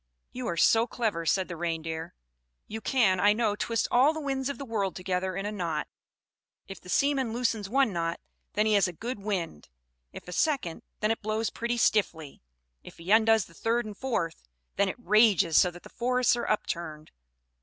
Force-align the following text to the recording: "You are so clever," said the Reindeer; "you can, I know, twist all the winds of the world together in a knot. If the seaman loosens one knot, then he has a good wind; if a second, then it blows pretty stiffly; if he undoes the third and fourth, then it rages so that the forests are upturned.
"You 0.31 0.47
are 0.47 0.57
so 0.57 0.87
clever," 0.87 1.27
said 1.27 1.47
the 1.47 1.55
Reindeer; 1.55 2.15
"you 2.65 2.81
can, 2.81 3.19
I 3.19 3.33
know, 3.33 3.55
twist 3.55 3.87
all 3.91 4.13
the 4.13 4.19
winds 4.19 4.49
of 4.49 4.57
the 4.57 4.65
world 4.65 4.95
together 4.95 5.35
in 5.35 5.45
a 5.45 5.51
knot. 5.51 5.87
If 6.67 6.81
the 6.81 6.89
seaman 6.89 7.33
loosens 7.33 7.69
one 7.69 7.93
knot, 7.93 8.19
then 8.53 8.65
he 8.65 8.73
has 8.73 8.87
a 8.87 8.93
good 8.93 9.19
wind; 9.19 9.69
if 10.11 10.27
a 10.27 10.31
second, 10.31 10.81
then 11.01 11.11
it 11.11 11.21
blows 11.21 11.51
pretty 11.51 11.77
stiffly; 11.77 12.41
if 12.83 12.97
he 12.97 13.11
undoes 13.11 13.45
the 13.45 13.53
third 13.53 13.85
and 13.85 13.95
fourth, 13.95 14.41
then 14.75 14.89
it 14.89 14.95
rages 14.97 15.55
so 15.55 15.69
that 15.69 15.83
the 15.83 15.87
forests 15.87 16.35
are 16.35 16.49
upturned. 16.49 17.11